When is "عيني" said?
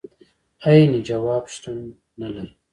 0.67-0.99